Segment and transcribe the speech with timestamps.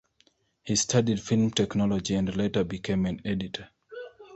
[0.63, 3.69] He studied film technology and later became an editor.